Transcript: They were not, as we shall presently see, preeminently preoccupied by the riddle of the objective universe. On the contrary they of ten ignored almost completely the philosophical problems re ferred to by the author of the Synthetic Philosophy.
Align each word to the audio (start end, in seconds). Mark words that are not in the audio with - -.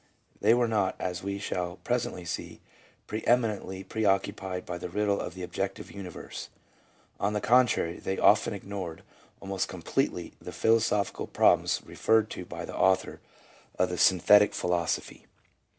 They 0.39 0.55
were 0.55 0.67
not, 0.67 0.95
as 0.97 1.21
we 1.21 1.37
shall 1.37 1.75
presently 1.83 2.25
see, 2.25 2.59
preeminently 3.05 3.83
preoccupied 3.83 4.65
by 4.65 4.79
the 4.79 4.89
riddle 4.89 5.19
of 5.21 5.35
the 5.35 5.43
objective 5.43 5.91
universe. 5.91 6.49
On 7.19 7.33
the 7.33 7.39
contrary 7.39 7.97
they 7.99 8.17
of 8.17 8.43
ten 8.43 8.55
ignored 8.55 9.03
almost 9.41 9.67
completely 9.67 10.33
the 10.41 10.51
philosophical 10.51 11.27
problems 11.27 11.83
re 11.85 11.93
ferred 11.95 12.29
to 12.29 12.45
by 12.45 12.65
the 12.65 12.75
author 12.75 13.19
of 13.77 13.89
the 13.89 13.97
Synthetic 13.99 14.55
Philosophy. 14.55 15.27